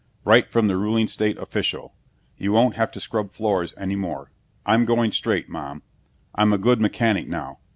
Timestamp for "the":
0.65-0.77